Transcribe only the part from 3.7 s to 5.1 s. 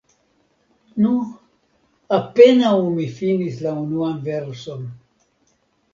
unuan verson.